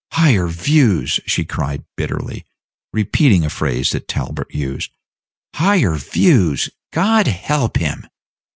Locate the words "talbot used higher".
4.07-5.93